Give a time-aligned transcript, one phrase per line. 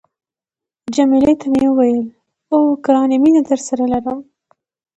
[0.95, 2.01] جميله ته مې وویل،
[2.53, 4.19] اوه، ګرانې مینه درسره لرم.